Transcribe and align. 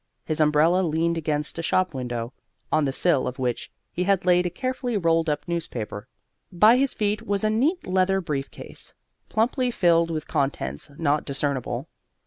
His 0.25 0.39
umbrella 0.39 0.81
leaned 0.81 1.15
against 1.15 1.59
a 1.59 1.61
shop 1.61 1.93
window, 1.93 2.33
on 2.71 2.85
the 2.85 2.91
sill 2.91 3.27
of 3.27 3.37
which 3.37 3.71
he 3.91 4.03
had 4.05 4.25
laid 4.25 4.47
a 4.47 4.49
carefully 4.49 4.97
rolled 4.97 5.29
up 5.29 5.47
newspaper. 5.47 6.07
By 6.51 6.77
his 6.77 6.95
feet 6.95 7.21
was 7.27 7.43
a 7.43 7.51
neat 7.51 7.85
leather 7.85 8.19
brief 8.19 8.49
case, 8.49 8.95
plumply 9.29 9.69
filled 9.69 10.09
with 10.09 10.27
contents 10.27 10.89
not 10.97 11.23
discernible. 11.23 11.87